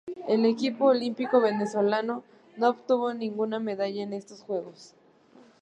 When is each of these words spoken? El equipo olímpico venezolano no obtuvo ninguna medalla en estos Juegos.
El 0.27 0.47
equipo 0.47 0.85
olímpico 0.85 1.39
venezolano 1.41 2.23
no 2.57 2.69
obtuvo 2.69 3.13
ninguna 3.13 3.59
medalla 3.59 4.01
en 4.01 4.13
estos 4.13 4.41
Juegos. 4.41 4.95